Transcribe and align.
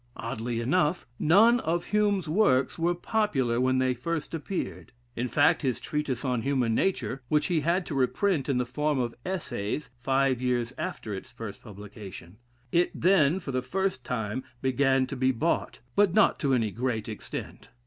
Oddly 0.17 0.59
enough, 0.61 1.05
none 1.19 1.59
of 1.59 1.85
Hume's 1.89 2.27
works 2.27 2.79
were 2.79 2.95
popular 2.95 3.61
when 3.61 3.77
they 3.77 3.93
first 3.93 4.33
appeared. 4.33 4.93
In 5.15 5.27
fact, 5.27 5.61
his 5.61 5.79
"Treatise 5.79 6.25
on 6.25 6.41
Human 6.41 6.73
Nature" 6.73 7.21
he 7.41 7.59
had 7.59 7.85
to 7.85 7.93
reprint 7.93 8.49
in 8.49 8.57
the 8.57 8.65
form 8.65 8.97
of 8.97 9.13
Essays, 9.23 9.91
five 9.99 10.41
years 10.41 10.73
after 10.75 11.13
its 11.13 11.31
first 11.31 11.61
publication. 11.61 12.37
It 12.71 12.89
then, 12.99 13.39
for 13.39 13.51
the 13.51 13.61
first 13.61 14.03
time, 14.03 14.43
began 14.59 15.05
to 15.05 15.15
be 15.15 15.29
bought; 15.31 15.81
but 15.95 16.15
not 16.15 16.39
to 16.39 16.55
any 16.55 16.71
great 16.71 17.07
extent. 17.07 17.69